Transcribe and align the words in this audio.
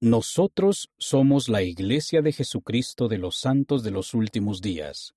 Nosotros 0.00 0.92
somos 0.96 1.48
la 1.48 1.62
Iglesia 1.64 2.22
de 2.22 2.32
Jesucristo 2.32 3.08
de 3.08 3.18
los 3.18 3.40
Santos 3.40 3.82
de 3.82 3.90
los 3.90 4.14
Últimos 4.14 4.60
Días, 4.60 5.16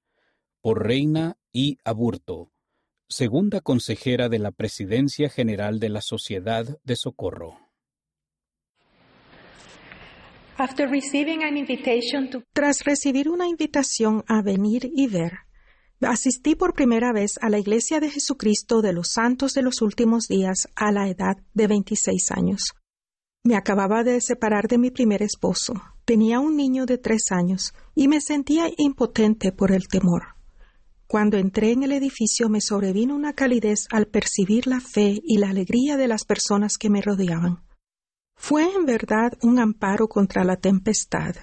por 0.59 0.87
Reina 0.87 1.37
I. 1.53 1.77
Aburto, 1.85 2.51
segunda 3.07 3.61
consejera 3.61 4.27
de 4.27 4.39
la 4.39 4.49
Presidencia 4.49 5.29
General 5.29 5.79
de 5.79 5.89
la 5.89 6.01
Sociedad 6.01 6.79
de 6.83 6.95
Socorro. 6.95 7.59
Tras 12.51 12.83
recibir 12.83 13.29
una 13.29 13.47
invitación 13.47 14.23
a 14.27 14.41
venir 14.41 14.89
y 14.95 15.05
ver, 15.05 15.33
asistí 16.01 16.55
por 16.55 16.73
primera 16.73 17.13
vez 17.13 17.37
a 17.41 17.49
la 17.49 17.59
Iglesia 17.59 17.99
de 17.99 18.09
Jesucristo 18.09 18.81
de 18.81 18.93
los 18.93 19.11
Santos 19.11 19.53
de 19.53 19.61
los 19.61 19.83
Últimos 19.83 20.27
Días 20.27 20.67
a 20.75 20.91
la 20.91 21.07
edad 21.07 21.37
de 21.53 21.67
26 21.67 22.31
años. 22.31 22.73
Me 23.43 23.55
acababa 23.55 24.03
de 24.03 24.21
separar 24.21 24.67
de 24.67 24.77
mi 24.77 24.91
primer 24.91 25.23
esposo. 25.23 25.73
Tenía 26.05 26.39
un 26.39 26.55
niño 26.55 26.85
de 26.85 26.99
tres 26.99 27.31
años 27.31 27.73
y 27.95 28.07
me 28.07 28.21
sentía 28.21 28.69
impotente 28.77 29.51
por 29.51 29.71
el 29.71 29.87
temor. 29.87 30.35
Cuando 31.07 31.37
entré 31.37 31.71
en 31.71 31.81
el 31.81 31.91
edificio 31.91 32.49
me 32.49 32.61
sobrevino 32.61 33.15
una 33.15 33.33
calidez 33.33 33.87
al 33.89 34.07
percibir 34.07 34.67
la 34.67 34.79
fe 34.79 35.19
y 35.23 35.39
la 35.39 35.49
alegría 35.49 35.97
de 35.97 36.07
las 36.07 36.23
personas 36.23 36.77
que 36.77 36.91
me 36.91 37.01
rodeaban. 37.01 37.63
Fue 38.35 38.63
en 38.75 38.85
verdad 38.85 39.33
un 39.41 39.59
amparo 39.59 40.07
contra 40.07 40.43
la 40.43 40.57
tempestad. 40.57 41.35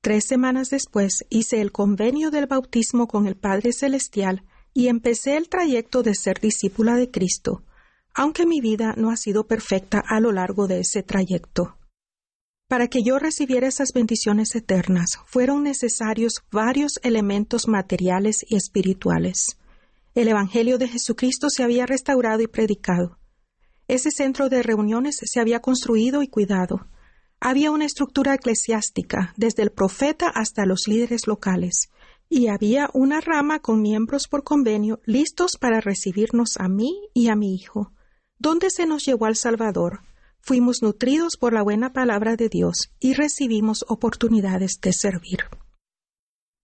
Tres 0.00 0.24
semanas 0.26 0.68
después 0.68 1.24
hice 1.30 1.60
el 1.60 1.70
convenio 1.70 2.30
del 2.30 2.46
bautismo 2.46 3.06
con 3.06 3.26
el 3.26 3.36
Padre 3.36 3.72
Celestial 3.72 4.44
y 4.74 4.88
empecé 4.88 5.36
el 5.36 5.48
trayecto 5.48 6.02
de 6.02 6.14
ser 6.14 6.40
discípula 6.40 6.96
de 6.96 7.10
Cristo, 7.10 7.62
aunque 8.14 8.46
mi 8.46 8.60
vida 8.60 8.94
no 8.96 9.10
ha 9.10 9.16
sido 9.16 9.46
perfecta 9.46 10.02
a 10.06 10.20
lo 10.20 10.32
largo 10.32 10.66
de 10.66 10.80
ese 10.80 11.02
trayecto. 11.02 11.76
Para 12.68 12.88
que 12.88 13.02
yo 13.02 13.18
recibiera 13.18 13.68
esas 13.68 13.92
bendiciones 13.92 14.54
eternas, 14.54 15.18
fueron 15.26 15.62
necesarios 15.64 16.42
varios 16.50 16.98
elementos 17.02 17.68
materiales 17.68 18.38
y 18.48 18.56
espirituales. 18.56 19.58
El 20.14 20.28
Evangelio 20.28 20.78
de 20.78 20.88
Jesucristo 20.88 21.50
se 21.50 21.62
había 21.62 21.86
restaurado 21.86 22.40
y 22.40 22.46
predicado. 22.46 23.18
Ese 23.86 24.10
centro 24.10 24.48
de 24.48 24.62
reuniones 24.62 25.18
se 25.22 25.40
había 25.40 25.60
construido 25.60 26.22
y 26.22 26.28
cuidado. 26.28 26.86
Había 27.38 27.70
una 27.70 27.84
estructura 27.84 28.34
eclesiástica, 28.34 29.34
desde 29.36 29.62
el 29.62 29.70
profeta 29.70 30.28
hasta 30.28 30.64
los 30.64 30.88
líderes 30.88 31.26
locales, 31.26 31.90
y 32.30 32.48
había 32.48 32.88
una 32.94 33.20
rama 33.20 33.58
con 33.58 33.82
miembros 33.82 34.26
por 34.28 34.42
convenio 34.42 35.00
listos 35.04 35.58
para 35.60 35.80
recibirnos 35.80 36.56
a 36.58 36.68
mí 36.68 37.08
y 37.12 37.28
a 37.28 37.36
mi 37.36 37.54
hijo. 37.54 37.92
¿Dónde 38.44 38.68
se 38.68 38.84
nos 38.84 39.06
llevó 39.06 39.24
al 39.24 39.36
Salvador? 39.36 40.00
Fuimos 40.38 40.82
nutridos 40.82 41.38
por 41.38 41.54
la 41.54 41.62
buena 41.62 41.94
palabra 41.94 42.36
de 42.36 42.50
Dios 42.50 42.90
y 43.00 43.14
recibimos 43.14 43.86
oportunidades 43.88 44.80
de 44.82 44.92
servir. 44.92 45.44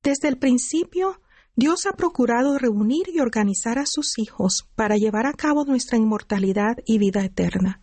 Desde 0.02 0.28
el 0.28 0.36
principio, 0.36 1.22
Dios 1.56 1.86
ha 1.86 1.94
procurado 1.94 2.58
reunir 2.58 3.08
y 3.10 3.20
organizar 3.20 3.78
a 3.78 3.86
sus 3.86 4.18
hijos 4.18 4.68
para 4.74 4.98
llevar 4.98 5.24
a 5.24 5.32
cabo 5.32 5.64
nuestra 5.64 5.96
inmortalidad 5.96 6.76
y 6.84 6.98
vida 6.98 7.24
eterna. 7.24 7.80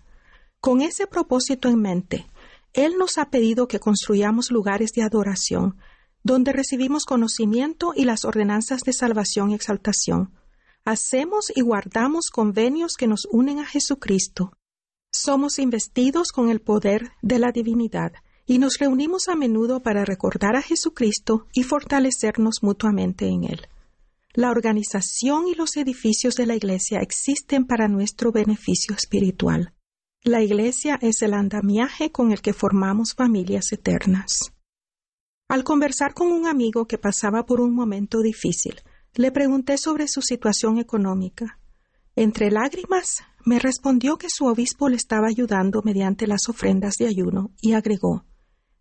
Con 0.62 0.82
ese 0.82 1.08
propósito 1.08 1.68
en 1.68 1.82
mente, 1.82 2.28
Él 2.74 3.00
nos 3.00 3.18
ha 3.18 3.32
pedido 3.32 3.68
que 3.68 3.80
construyamos 3.80 4.52
lugares 4.52 4.92
de 4.92 5.02
adoración, 5.02 5.76
donde 6.22 6.54
recibimos 6.54 7.06
conocimiento 7.06 7.94
y 7.96 8.06
las 8.06 8.26
ordenanzas 8.26 8.82
de 8.82 8.94
salvación 8.94 9.50
y 9.50 9.56
exaltación, 9.56 10.38
hacemos 10.88 11.52
y 11.54 11.62
guardamos 11.62 12.30
convenios 12.30 12.94
que 12.98 13.08
nos 13.08 13.28
unen 13.30 13.60
a 13.60 13.66
Jesucristo. 13.66 14.54
Somos 15.12 15.60
investidos 15.60 16.30
con 16.30 16.50
el 16.50 16.62
poder 16.62 17.12
de 17.22 17.40
la 17.40 17.52
divinidad 17.52 18.14
y 18.46 18.58
nos 18.58 18.78
reunimos 18.80 19.28
a 19.28 19.36
menudo 19.36 19.84
para 19.84 20.06
recordar 20.06 20.56
a 20.56 20.62
Jesucristo 20.62 21.48
y 21.52 21.64
fortalecernos 21.64 22.64
mutuamente 22.64 23.28
en 23.28 23.44
Él. 23.44 23.68
La 24.34 24.50
organización 24.50 25.50
y 25.50 25.56
los 25.56 25.76
edificios 25.76 26.36
de 26.36 26.46
la 26.46 26.56
Iglesia 26.56 27.00
existen 27.02 27.68
para 27.68 27.90
nuestro 27.90 28.32
beneficio 28.32 28.96
espiritual. 28.96 29.74
La 30.24 30.42
Iglesia 30.42 30.98
es 31.02 31.22
el 31.22 31.34
andamiaje 31.34 32.14
con 32.14 32.32
el 32.32 32.42
que 32.42 32.54
formamos 32.54 33.14
familias 33.14 33.74
eternas. 33.74 34.54
Al 35.50 35.66
conversar 35.66 36.14
con 36.14 36.32
un 36.32 36.48
amigo 36.48 36.88
que 36.88 36.98
pasaba 36.98 37.46
por 37.46 37.60
un 37.60 37.76
momento 37.76 38.22
difícil, 38.22 38.82
le 39.18 39.32
pregunté 39.32 39.78
sobre 39.78 40.08
su 40.08 40.22
situación 40.22 40.78
económica. 40.78 41.60
Entre 42.16 42.52
lágrimas, 42.52 43.24
me 43.46 43.60
respondió 43.60 44.18
que 44.18 44.28
su 44.30 44.46
obispo 44.46 44.90
le 44.90 44.96
estaba 44.96 45.28
ayudando 45.28 45.82
mediante 45.84 46.28
las 46.28 46.48
ofrendas 46.50 46.96
de 47.00 47.08
ayuno 47.08 47.52
y 47.62 47.74
agregó 47.74 48.26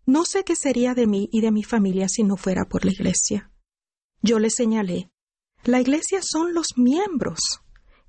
No 0.05 0.25
sé 0.25 0.43
qué 0.43 0.55
sería 0.55 0.93
de 0.93 1.07
mí 1.07 1.27
y 1.31 1.41
de 1.41 1.51
mi 1.51 1.63
familia 1.63 2.07
si 2.07 2.23
no 2.23 2.37
fuera 2.37 2.65
por 2.65 2.85
la 2.85 2.91
Iglesia. 2.91 3.51
Yo 4.21 4.39
le 4.39 4.49
señalé 4.49 5.09
La 5.63 5.81
Iglesia 5.81 6.19
son 6.21 6.53
los 6.53 6.77
miembros. 6.77 7.39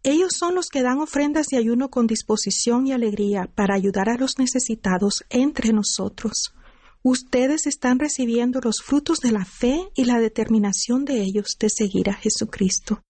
Ellos 0.02 0.32
son 0.38 0.54
los 0.54 0.68
que 0.68 0.82
dan 0.82 1.00
ofrendas 1.00 1.46
de 1.46 1.56
ayuno 1.56 1.88
con 1.90 2.06
disposición 2.06 2.86
y 2.86 2.92
alegría 2.92 3.50
para 3.54 3.74
ayudar 3.74 4.08
a 4.08 4.16
los 4.16 4.38
necesitados 4.38 5.24
entre 5.30 5.72
nosotros 5.72 6.54
ustedes 7.02 7.66
están 7.66 7.98
recibiendo 7.98 8.60
los 8.62 8.82
frutos 8.82 9.20
de 9.20 9.32
la 9.32 9.44
fe 9.44 9.90
y 9.94 10.04
la 10.04 10.18
determinación 10.18 11.04
de 11.04 11.20
ellos 11.20 11.56
de 11.58 11.70
seguir 11.70 12.10
a 12.10 12.14
Jesucristo. 12.14 13.02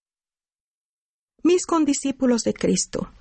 Mis 1.43 1.67
condiscípulos 1.67 2.43
de 2.43 2.53
Cristo, 2.53 3.13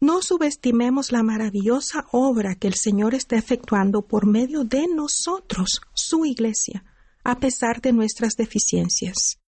no 0.00 0.22
subestimemos 0.22 1.10
la 1.10 1.22
maravillosa 1.22 2.06
obra 2.12 2.54
que 2.54 2.68
el 2.68 2.74
Señor 2.74 3.14
está 3.14 3.36
efectuando 3.36 4.02
por 4.02 4.26
medio 4.26 4.64
de 4.64 4.86
nosotros, 4.88 5.80
su 5.94 6.26
Iglesia, 6.26 6.84
a 7.24 7.38
pesar 7.38 7.80
de 7.80 7.92
nuestras 7.92 8.34
deficiencias. 8.34 9.40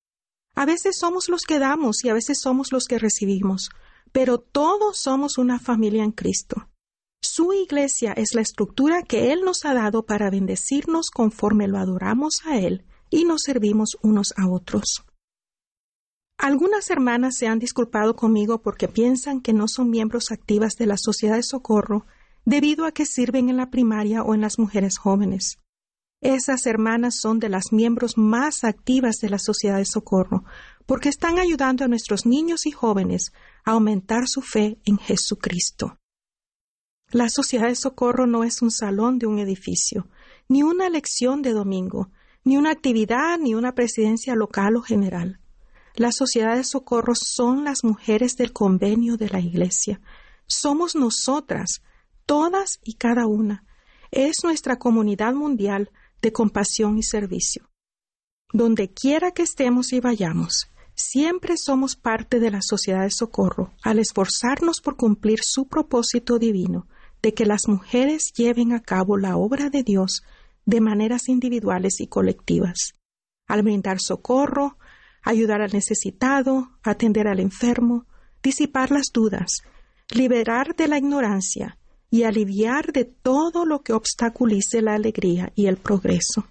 A 0.54 0.64
veces 0.64 0.98
somos 0.98 1.28
los 1.28 1.42
que 1.42 1.58
damos 1.58 2.04
y 2.04 2.08
a 2.08 2.14
veces 2.14 2.40
somos 2.40 2.72
los 2.72 2.86
que 2.86 2.98
recibimos, 2.98 3.70
pero 4.10 4.38
todos 4.38 4.98
somos 4.98 5.38
una 5.38 5.60
familia 5.60 6.02
en 6.02 6.12
Cristo. 6.12 6.68
Su 7.20 7.52
iglesia 7.52 8.12
es 8.12 8.34
la 8.34 8.40
estructura 8.40 9.02
que 9.02 9.32
Él 9.32 9.40
nos 9.44 9.64
ha 9.64 9.74
dado 9.74 10.04
para 10.04 10.30
bendecirnos 10.30 11.10
conforme 11.10 11.66
lo 11.66 11.78
adoramos 11.78 12.40
a 12.46 12.58
Él 12.58 12.84
y 13.10 13.24
nos 13.24 13.42
servimos 13.42 13.96
unos 14.02 14.32
a 14.36 14.48
otros. 14.48 15.04
Algunas 16.38 16.88
hermanas 16.90 17.36
se 17.36 17.48
han 17.48 17.58
disculpado 17.58 18.14
conmigo 18.14 18.62
porque 18.62 18.86
piensan 18.86 19.40
que 19.40 19.52
no 19.52 19.66
son 19.66 19.90
miembros 19.90 20.30
activas 20.30 20.74
de 20.76 20.86
la 20.86 20.96
sociedad 20.96 21.34
de 21.34 21.42
socorro 21.42 22.06
debido 22.44 22.86
a 22.86 22.92
que 22.92 23.04
sirven 23.04 23.48
en 23.48 23.56
la 23.56 23.70
primaria 23.70 24.22
o 24.22 24.34
en 24.34 24.40
las 24.40 24.58
mujeres 24.58 24.98
jóvenes. 24.98 25.58
Esas 26.20 26.66
hermanas 26.66 27.16
son 27.20 27.40
de 27.40 27.48
las 27.48 27.72
miembros 27.72 28.16
más 28.16 28.62
activas 28.62 29.18
de 29.18 29.30
la 29.30 29.38
sociedad 29.38 29.78
de 29.78 29.84
socorro 29.84 30.44
porque 30.86 31.08
están 31.08 31.38
ayudando 31.38 31.84
a 31.84 31.88
nuestros 31.88 32.26
niños 32.26 32.66
y 32.66 32.70
jóvenes 32.70 33.32
a 33.64 33.72
aumentar 33.72 34.28
su 34.28 34.40
fe 34.40 34.78
en 34.84 34.98
Jesucristo. 34.98 35.98
La 37.10 37.30
Sociedad 37.30 37.68
de 37.68 37.74
Socorro 37.74 38.26
no 38.26 38.44
es 38.44 38.60
un 38.60 38.70
salón 38.70 39.18
de 39.18 39.26
un 39.26 39.38
edificio, 39.38 40.06
ni 40.46 40.62
una 40.62 40.90
lección 40.90 41.40
de 41.40 41.52
domingo, 41.52 42.10
ni 42.44 42.58
una 42.58 42.70
actividad, 42.70 43.38
ni 43.38 43.54
una 43.54 43.74
presidencia 43.74 44.34
local 44.34 44.76
o 44.76 44.82
general. 44.82 45.40
La 45.94 46.12
Sociedad 46.12 46.54
de 46.54 46.64
Socorro 46.64 47.14
son 47.14 47.64
las 47.64 47.82
mujeres 47.82 48.36
del 48.36 48.52
convenio 48.52 49.16
de 49.16 49.30
la 49.30 49.40
Iglesia. 49.40 50.02
Somos 50.46 50.94
nosotras, 50.94 51.80
todas 52.26 52.78
y 52.84 52.96
cada 52.96 53.26
una. 53.26 53.64
Es 54.10 54.44
nuestra 54.44 54.76
comunidad 54.76 55.32
mundial 55.32 55.90
de 56.20 56.30
compasión 56.30 56.98
y 56.98 57.02
servicio. 57.02 57.70
Donde 58.52 58.92
quiera 58.92 59.30
que 59.30 59.44
estemos 59.44 59.94
y 59.94 60.00
vayamos, 60.00 60.68
siempre 60.94 61.54
somos 61.56 61.96
parte 61.96 62.38
de 62.38 62.50
la 62.50 62.60
Sociedad 62.60 63.04
de 63.04 63.10
Socorro 63.10 63.72
al 63.82 63.98
esforzarnos 63.98 64.82
por 64.82 64.96
cumplir 64.96 65.38
su 65.42 65.68
propósito 65.68 66.38
divino 66.38 66.86
de 67.22 67.34
que 67.34 67.46
las 67.46 67.68
mujeres 67.68 68.32
lleven 68.34 68.72
a 68.72 68.80
cabo 68.80 69.16
la 69.16 69.36
obra 69.36 69.70
de 69.70 69.82
Dios 69.82 70.22
de 70.66 70.80
maneras 70.80 71.28
individuales 71.28 72.00
y 72.00 72.06
colectivas, 72.06 72.94
al 73.46 73.62
brindar 73.62 74.00
socorro, 74.00 74.76
ayudar 75.22 75.62
al 75.62 75.72
necesitado, 75.72 76.70
atender 76.82 77.26
al 77.28 77.40
enfermo, 77.40 78.06
disipar 78.42 78.90
las 78.90 79.06
dudas, 79.12 79.62
liberar 80.10 80.76
de 80.76 80.88
la 80.88 80.98
ignorancia 80.98 81.78
y 82.10 82.22
aliviar 82.22 82.92
de 82.92 83.04
todo 83.04 83.66
lo 83.66 83.82
que 83.82 83.92
obstaculice 83.92 84.82
la 84.82 84.94
alegría 84.94 85.52
y 85.54 85.66
el 85.66 85.76
progreso. 85.76 86.48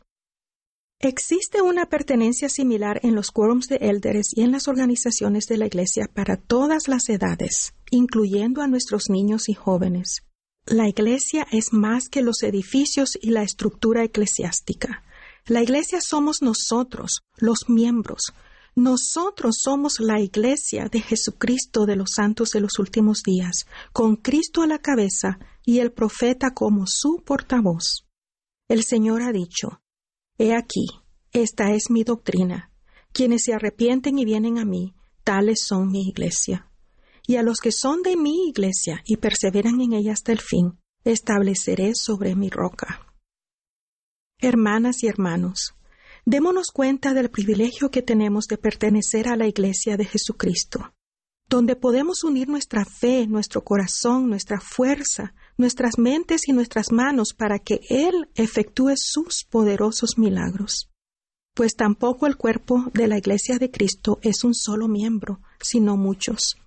Existe 1.00 1.62
una 1.62 1.86
pertenencia 1.86 2.50
similar 2.50 3.00
en 3.04 3.14
los 3.14 3.30
quórums 3.30 3.68
de 3.68 3.76
élderes 3.76 4.30
y 4.36 4.42
en 4.42 4.52
las 4.52 4.68
organizaciones 4.68 5.46
de 5.46 5.58
la 5.58 5.68
Iglesia 5.68 6.10
para 6.12 6.38
todas 6.38 6.88
las 6.88 7.08
edades, 7.10 7.76
incluyendo 7.92 8.64
a 8.64 8.68
nuestros 8.68 9.10
niños 9.10 9.48
y 9.48 9.54
jóvenes. 9.54 10.24
La 10.70 10.90
Iglesia 10.90 11.48
es 11.50 11.72
más 11.72 12.10
que 12.10 12.22
los 12.22 12.44
edificios 12.44 13.18
y 13.22 13.30
la 13.30 13.42
estructura 13.42 14.04
eclesiástica. 14.04 15.02
La 15.46 15.64
Iglesia 15.64 16.00
somos 16.02 16.42
nosotros, 16.42 17.22
los 17.38 17.70
miembros. 17.70 18.34
Nosotros 18.76 19.60
somos 19.64 20.02
la 20.02 20.20
Iglesia 20.20 20.90
de 20.92 21.00
Jesucristo 21.00 21.86
de 21.86 21.96
los 21.96 22.12
santos 22.14 22.50
de 22.50 22.60
los 22.60 22.80
últimos 22.80 23.24
días, 23.24 23.66
con 23.94 24.18
Cristo 24.18 24.62
a 24.62 24.68
la 24.68 24.80
cabeza 24.80 25.40
y 25.64 25.80
el 25.80 25.94
profeta 25.94 26.54
como 26.54 26.86
su 26.86 27.24
portavoz. 27.26 28.06
El 28.68 28.84
Señor 28.84 29.22
ha 29.22 29.32
dicho, 29.32 29.82
He 30.38 30.54
aquí, 30.54 30.88
esta 31.32 31.72
es 31.72 31.90
mi 31.90 32.04
doctrina. 32.04 32.74
Quienes 33.14 33.44
se 33.46 33.54
arrepienten 33.54 34.20
y 34.20 34.26
vienen 34.26 34.58
a 34.58 34.66
mí, 34.66 34.94
tales 35.24 35.64
son 35.66 35.90
mi 35.90 36.10
iglesia. 36.10 36.70
Y 37.28 37.36
a 37.36 37.44
los 37.44 37.60
que 37.60 37.72
son 37.72 38.02
de 38.02 38.16
mi 38.16 38.48
iglesia 38.48 39.04
y 39.06 39.18
perseveran 39.18 39.82
en 39.82 39.94
ella 39.94 40.14
hasta 40.14 40.32
el 40.32 40.40
fin, 40.40 40.80
estableceré 41.04 41.94
sobre 41.94 42.36
mi 42.36 42.50
roca. 42.50 43.06
Hermanas 44.40 45.04
y 45.04 45.08
hermanos, 45.08 45.76
démonos 46.26 46.72
cuenta 46.72 47.14
del 47.14 47.30
privilegio 47.30 47.92
que 47.92 48.02
tenemos 48.02 48.48
de 48.48 48.58
pertenecer 48.58 49.28
a 49.28 49.36
la 49.36 49.48
Iglesia 49.48 49.98
de 49.98 50.06
Jesucristo, 50.06 50.94
donde 51.50 51.76
podemos 51.76 52.24
unir 52.24 52.48
nuestra 52.48 52.86
fe, 52.86 53.28
nuestro 53.28 53.64
corazón, 53.64 54.30
nuestra 54.30 54.60
fuerza, 54.62 55.34
nuestras 55.58 55.98
mentes 55.98 56.48
y 56.48 56.54
nuestras 56.54 56.92
manos 56.92 57.34
para 57.34 57.60
que 57.60 57.82
Él 57.90 58.30
efectúe 58.36 58.94
sus 58.96 59.44
poderosos 59.44 60.18
milagros. 60.18 60.90
Pues 61.54 61.76
tampoco 61.76 62.28
el 62.28 62.38
cuerpo 62.38 62.92
de 62.94 63.08
la 63.08 63.18
Iglesia 63.18 63.58
de 63.58 63.72
Cristo 63.72 64.20
es 64.22 64.44
un 64.44 64.54
solo 64.54 64.88
miembro, 64.88 65.42
sino 65.60 65.98
muchos. 65.98 66.58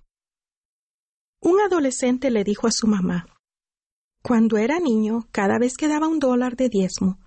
Un 1.41 1.59
adolescente 1.59 2.29
le 2.29 2.43
dijo 2.43 2.67
a 2.67 2.71
su 2.71 2.85
mamá, 2.85 3.25
Cuando 4.21 4.57
era 4.57 4.79
niño, 4.79 5.27
cada 5.31 5.57
vez 5.57 5.75
que 5.75 5.87
daba 5.87 6.07
un 6.07 6.19
dólar 6.19 6.55
de 6.55 6.69
diezmo, 6.69 7.17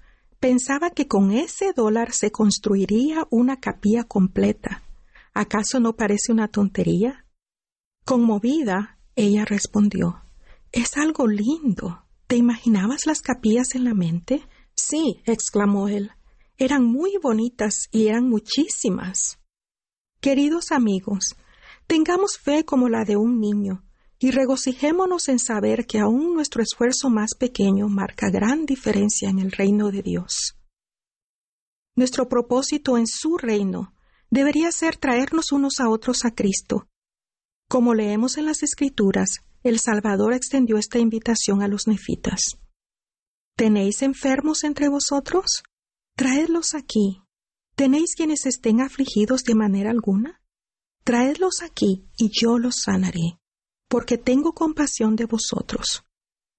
Pensaba 0.45 0.91
que 0.91 1.09
con 1.09 1.33
ese 1.33 1.73
dólar 1.73 2.13
se 2.13 2.31
construiría 2.31 3.27
una 3.31 3.61
capilla 3.61 4.05
completa. 4.05 4.83
¿Acaso 5.33 5.81
no 5.81 5.97
parece 5.97 6.33
una 6.33 6.49
tontería? 6.49 7.25
Conmovida, 8.05 8.99
ella 9.17 9.47
respondió 9.47 10.23
Es 10.71 10.99
algo 10.99 11.27
lindo. 11.29 12.05
¿Te 12.27 12.37
imaginabas 12.37 13.07
las 13.07 13.23
capillas 13.23 13.75
en 13.75 13.85
la 13.85 13.95
mente? 13.95 14.47
Sí, 14.77 15.23
exclamó 15.25 15.89
él. 15.89 16.11
Eran 16.59 16.85
muy 16.85 17.17
bonitas 17.23 17.89
y 17.91 18.09
eran 18.09 18.29
muchísimas. 18.29 19.39
Queridos 20.21 20.73
amigos, 20.73 21.37
tengamos 21.87 22.37
fe 22.37 22.67
como 22.67 22.91
la 22.91 23.05
de 23.05 23.17
un 23.17 23.41
niño 23.41 23.84
y 24.25 24.31
regocijémonos 24.31 25.29
en 25.29 25.39
saber 25.39 25.87
que 25.87 25.99
aún 25.99 26.33
nuestro 26.33 26.63
esfuerzo 26.63 27.11
más 27.11 27.35
pequeño 27.39 27.91
marca 27.91 28.31
gran 28.31 28.65
diferencia 28.65 29.29
en 29.29 29.39
el 29.39 29.53
reino 29.53 29.91
de 29.91 30.01
Dios. 30.01 30.57
Nuestro 31.95 32.27
propósito 32.27 32.97
en 32.97 33.07
su 33.07 33.37
reino 33.37 33.93
debería 34.31 34.73
ser 34.73 34.97
traernos 34.97 35.53
unos 35.53 35.79
a 35.79 35.91
otros 35.91 36.25
a 36.25 36.35
Cristo. 36.35 36.89
Como 37.69 37.93
leemos 37.93 38.39
en 38.39 38.47
las 38.47 38.63
Escrituras, 38.63 39.41
el 39.63 39.79
Salvador 39.79 40.33
extendió 40.33 40.79
esta 40.79 40.99
invitación 40.99 41.61
a 41.61 41.69
los 41.69 41.87
nefitas. 41.87 42.57
¿Tenéis 43.59 44.01
enfermos 44.01 44.65
entre 44.65 44.89
vosotros? 44.89 45.65
Traedlos 46.17 46.75
aquí. 46.75 47.21
¿Tenéis 47.77 48.15
quienes 48.17 48.47
estén 48.47 48.81
afligidos 48.81 49.43
de 49.45 49.55
manera 49.55 49.91
alguna? 49.91 50.41
Traedlos 51.05 51.61
aquí 51.61 52.09
y 52.17 52.31
yo 52.33 52.57
los 52.57 52.77
sanaré 52.77 53.39
porque 53.95 54.19
tengo 54.19 54.55
compasión 54.55 55.15
de 55.15 55.25
vosotros. 55.25 56.03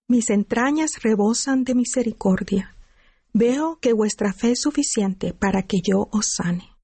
Mis 0.07 0.29
entrañas 0.29 1.03
rebosan 1.03 1.65
de 1.65 1.75
misericordia. 1.75 2.77
Veo 3.33 3.77
que 3.81 3.91
vuestra 3.91 4.31
fe 4.31 4.51
es 4.51 4.61
suficiente 4.61 5.33
para 5.33 5.63
que 5.63 5.79
yo 5.83 6.07
os 6.13 6.27
sane. 6.37 6.77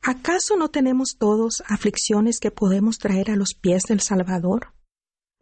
¿Acaso 0.00 0.56
no 0.56 0.68
tenemos 0.68 1.16
todos 1.18 1.60
aflicciones 1.66 2.38
que 2.38 2.52
podemos 2.52 2.98
traer 2.98 3.32
a 3.32 3.34
los 3.34 3.54
pies 3.60 3.82
del 3.88 3.98
Salvador? 3.98 4.74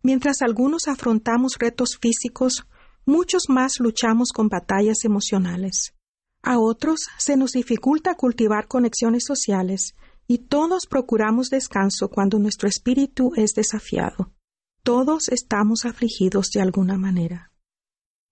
Mientras 0.03 0.41
algunos 0.41 0.89
afrontamos 0.89 1.59
retos 1.59 1.99
físicos, 2.01 2.67
muchos 3.05 3.51
más 3.51 3.81
luchamos 3.81 4.31
con 4.33 4.49
batallas 4.49 5.05
emocionales. 5.05 5.93
A 6.41 6.59
otros 6.59 7.01
se 7.19 7.37
nos 7.37 7.53
dificulta 7.53 8.15
cultivar 8.15 8.67
conexiones 8.67 9.25
sociales 9.27 9.95
y 10.31 10.39
todos 10.39 10.87
procuramos 10.87 11.51
descanso 11.51 12.09
cuando 12.09 12.39
nuestro 12.39 12.69
espíritu 12.69 13.33
es 13.35 13.53
desafiado. 13.55 14.33
Todos 14.85 15.29
estamos 15.29 15.85
afligidos 15.85 16.51
de 16.51 16.61
alguna 16.61 16.97
manera. 16.97 17.51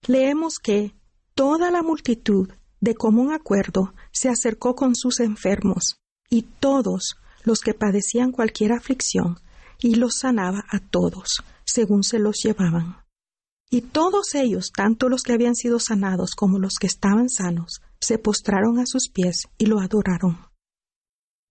Leemos 0.06 0.61
que 0.62 0.95
toda 1.35 1.73
la 1.73 1.83
multitud, 1.83 2.50
de 2.81 2.95
común 2.95 3.33
acuerdo, 3.33 3.95
se 4.12 4.29
acercó 4.29 4.77
con 4.77 4.95
sus 4.95 5.19
enfermos, 5.19 5.97
y 6.31 6.43
todos 6.43 7.17
los 7.43 7.59
que 7.62 7.75
padecían 7.75 8.31
cualquier 8.31 8.75
aflicción, 8.75 9.41
y 9.81 9.97
los 9.97 10.19
sanaba 10.21 10.67
a 10.71 10.79
todos, 10.79 11.43
según 11.65 12.05
se 12.05 12.21
los 12.21 12.37
llevaban. 12.41 12.99
Y 13.71 13.81
todos 13.81 14.37
ellos, 14.37 14.71
tanto 14.71 15.09
los 15.09 15.25
que 15.25 15.33
habían 15.33 15.56
sido 15.56 15.81
sanados 15.81 16.37
como 16.37 16.61
los 16.61 16.75
que 16.75 16.87
estaban 16.87 17.29
sanos, 17.29 17.81
se 18.00 18.19
postraron 18.19 18.79
a 18.79 18.87
sus 18.87 19.09
pies 19.09 19.49
y 19.59 19.67
lo 19.67 19.81
adoraron. 19.81 20.48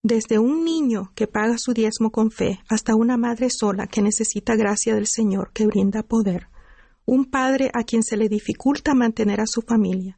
Desde 0.10 0.40
un 0.40 0.64
niño 0.64 1.12
que 1.16 1.28
paga 1.28 1.58
su 1.58 1.74
diezmo 1.74 2.12
con 2.12 2.32
fe 2.32 2.62
hasta 2.70 2.96
una 2.96 3.18
madre 3.18 3.50
sola 3.50 3.88
que 3.88 4.02
necesita 4.02 4.56
gracia 4.56 4.96
del 4.96 5.06
Señor 5.06 5.52
que 5.52 5.68
brinda 5.68 6.02
poder, 6.02 6.48
un 7.04 7.26
padre 7.26 7.72
a 7.74 7.84
quien 7.84 8.04
se 8.04 8.16
le 8.16 8.30
dificulta 8.30 8.94
mantener 8.94 9.42
a 9.42 9.48
su 9.48 9.64
familia, 9.64 10.18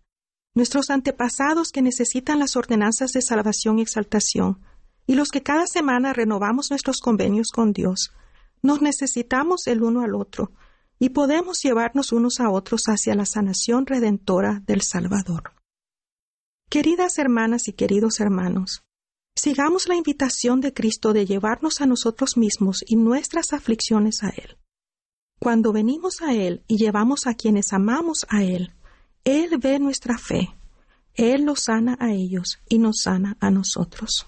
nuestros 0.53 0.91
antepasados 0.91 1.71
que 1.71 1.81
necesitan 1.81 2.37
las 2.37 2.55
ordenanzas 2.55 3.13
de 3.13 3.23
salvación 3.23 3.79
y 3.79 3.81
exaltación, 3.81 4.61
y 5.07 5.15
los 5.15 5.29
que 5.29 5.41
cada 5.41 5.65
semana 5.65 6.13
renovamos 6.13 6.69
nuestros 6.69 6.99
convenios 6.99 7.47
con 7.51 7.73
Dios, 7.73 8.11
nos 8.61 8.83
necesitamos 8.83 9.65
el 9.65 9.81
uno 9.81 10.01
al 10.01 10.13
otro 10.13 10.51
y 10.99 11.09
podemos 11.09 11.63
llevarnos 11.63 12.11
unos 12.11 12.39
a 12.39 12.51
otros 12.51 12.83
hacia 12.89 13.15
la 13.15 13.25
sanación 13.25 13.87
redentora 13.87 14.61
del 14.67 14.83
Salvador. 14.83 15.53
Queridas 16.69 17.17
hermanas 17.17 17.67
y 17.67 17.73
queridos 17.73 18.19
hermanos, 18.19 18.83
Sigamos 19.41 19.87
la 19.87 19.95
invitación 19.95 20.59
de 20.59 20.73
Cristo 20.73 21.13
de 21.13 21.25
llevarnos 21.25 21.79
a 21.79 21.85
nosotros 21.85 22.35
mismos 22.35 22.83
y 22.85 22.97
nuestras 22.97 23.53
aflicciones 23.53 24.21
a 24.21 24.31
Él. 24.31 24.57
Cuando 25.39 25.71
venimos 25.71 26.21
a 26.21 26.33
Él 26.33 26.65
y 26.67 26.75
llevamos 26.75 27.25
a 27.25 27.35
quienes 27.35 27.71
amamos 27.71 28.25
a 28.27 28.43
Él, 28.43 28.73
Él 29.23 29.57
ve 29.57 29.79
nuestra 29.79 30.17
fe, 30.17 30.49
Él 31.13 31.45
los 31.45 31.61
sana 31.63 31.97
a 32.01 32.11
ellos 32.11 32.59
y 32.67 32.79
nos 32.79 33.03
sana 33.03 33.37
a 33.39 33.49
nosotros. 33.49 34.27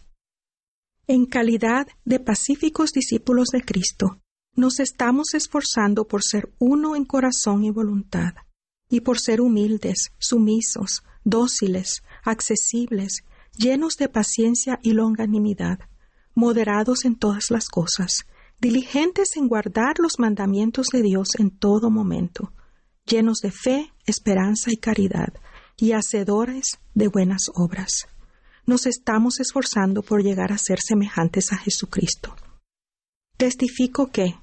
En 1.07 1.25
calidad 1.25 1.87
de 2.05 2.21
pacíficos 2.21 2.93
discípulos 2.93 3.49
de 3.49 3.63
Cristo, 3.63 4.21
nos 4.55 4.79
estamos 4.79 5.33
esforzando 5.33 6.07
por 6.07 6.23
ser 6.23 6.53
uno 6.57 6.95
en 6.95 7.03
corazón 7.03 7.65
y 7.65 7.69
voluntad, 7.69 8.31
y 8.87 9.01
por 9.01 9.19
ser 9.19 9.41
humildes, 9.41 10.13
sumisos, 10.19 11.03
dóciles, 11.25 12.01
accesibles, 12.23 13.25
llenos 13.55 13.95
de 13.95 14.09
paciencia 14.09 14.79
y 14.81 14.93
longanimidad, 14.93 15.79
moderados 16.33 17.05
en 17.05 17.15
todas 17.15 17.51
las 17.51 17.67
cosas, 17.67 18.25
diligentes 18.59 19.35
en 19.35 19.47
guardar 19.47 19.99
los 19.99 20.19
mandamientos 20.19 20.87
de 20.91 21.01
Dios 21.01 21.29
en 21.37 21.51
todo 21.51 21.89
momento, 21.89 22.53
llenos 23.05 23.39
de 23.39 23.51
fe, 23.51 23.93
esperanza 24.05 24.71
y 24.71 24.77
caridad, 24.77 25.33
y 25.77 25.93
hacedores 25.93 26.79
de 26.93 27.07
buenas 27.07 27.43
obras. 27.55 28.07
Nos 28.65 28.85
estamos 28.85 29.39
esforzando 29.39 30.03
por 30.03 30.23
llegar 30.23 30.51
a 30.51 30.57
ser 30.57 30.79
semejantes 30.79 31.51
a 31.51 31.57
Jesucristo. 31.57 32.35
Testifico 33.37 34.11
que, 34.11 34.35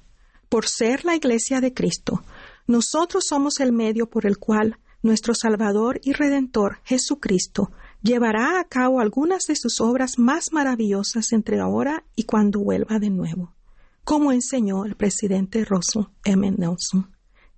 por 0.49 0.67
ser 0.67 1.05
la 1.05 1.15
Iglesia 1.15 1.61
de 1.61 1.73
Cristo, 1.73 2.23
nosotros 2.67 3.23
somos 3.27 3.61
el 3.61 3.71
medio 3.71 4.09
por 4.09 4.25
el 4.25 4.37
cual 4.37 4.77
nuestro 5.01 5.33
Salvador 5.33 6.01
y 6.03 6.11
Redentor 6.11 6.79
Jesucristo 6.83 7.71
llevará 8.01 8.59
a 8.59 8.63
cabo 8.65 8.99
algunas 8.99 9.43
de 9.45 9.55
sus 9.55 9.81
obras 9.81 10.17
más 10.17 10.51
maravillosas 10.51 11.31
entre 11.31 11.59
ahora 11.59 12.05
y 12.15 12.23
cuando 12.23 12.59
vuelva 12.59 12.99
de 12.99 13.09
nuevo, 13.09 13.55
como 14.03 14.31
enseñó 14.31 14.85
el 14.85 14.95
presidente 14.95 15.65
Russell 15.65 16.05
M. 16.23 16.51
Nelson. 16.51 17.11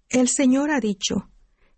El 0.09 0.27
Señor 0.27 0.71
ha 0.71 0.79
dicho, 0.79 1.29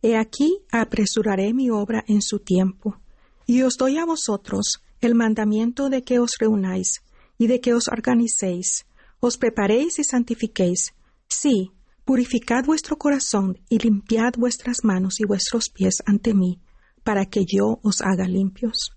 He 0.01 0.17
aquí 0.17 0.59
apresuraré 0.71 1.53
mi 1.53 1.69
obra 1.69 2.03
en 2.07 2.21
su 2.21 2.39
tiempo, 2.39 2.99
y 3.45 3.61
os 3.61 3.77
doy 3.77 3.97
a 3.97 4.05
vosotros 4.05 4.81
el 4.99 5.15
mandamiento 5.15 5.89
de 5.89 6.03
que 6.03 6.19
os 6.19 6.31
reunáis 6.39 7.03
y 7.37 7.47
de 7.47 7.61
que 7.61 7.73
os 7.73 7.87
organicéis, 7.87 8.85
os 9.19 9.37
preparéis 9.37 9.99
y 9.99 10.03
santifiquéis. 10.03 10.93
Sí, 11.27 11.71
purificad 12.05 12.65
vuestro 12.65 12.97
corazón 12.97 13.59
y 13.69 13.79
limpiad 13.79 14.33
vuestras 14.37 14.83
manos 14.83 15.19
y 15.19 15.25
vuestros 15.25 15.69
pies 15.69 16.03
ante 16.05 16.33
mí, 16.33 16.59
para 17.03 17.25
que 17.25 17.45
yo 17.45 17.79
os 17.83 18.01
haga 18.01 18.27
limpios. 18.27 18.91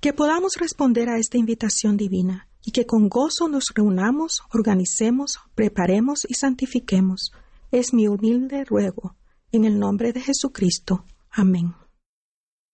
Que 0.00 0.12
podamos 0.12 0.54
responder 0.58 1.08
a 1.08 1.18
esta 1.18 1.38
invitación 1.38 1.96
divina 1.96 2.48
y 2.64 2.72
que 2.72 2.84
con 2.84 3.08
gozo 3.08 3.48
nos 3.48 3.64
reunamos, 3.74 4.42
organicemos, 4.52 5.38
preparemos 5.54 6.26
y 6.28 6.34
santifiquemos. 6.34 7.32
Es 7.70 7.94
mi 7.94 8.08
humilde 8.08 8.64
ruego. 8.64 9.16
En 9.52 9.64
el 9.64 9.78
nombre 9.78 10.12
de 10.12 10.20
Jesucristo. 10.20 11.04
Amén. 11.30 11.74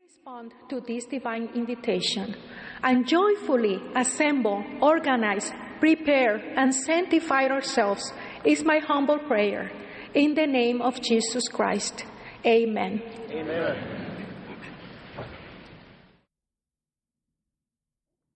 Respond 0.01 0.53
to 0.69 0.81
this 0.81 1.07
divine 1.09 1.51
invitation 1.55 2.35
and 2.83 3.07
joyfully 3.07 3.81
assemble, 3.95 4.65
organize, 4.81 5.53
prepare, 5.79 6.37
and 6.57 6.75
sanctify 6.75 7.47
ourselves 7.49 8.13
is 8.45 8.65
my 8.65 8.79
humble 8.79 9.19
prayer. 9.19 9.71
In 10.15 10.35
the 10.35 10.47
name 10.47 10.81
of 10.83 11.01
Jesus 11.01 11.49
Christ. 11.49 12.05
Amen. 12.45 13.03
Amen. 13.31 14.02